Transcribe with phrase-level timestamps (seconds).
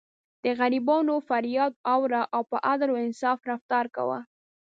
[0.43, 4.19] د غریبانو فریاد اوره او په عدل او انصاف رفتار کوه.